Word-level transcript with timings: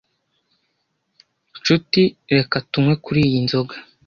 nshuti 1.57 2.01
reka 2.37 2.55
tunywe 2.71 2.93
kuri 3.05 3.19
iyi 3.27 3.39
nzoga 3.45 3.75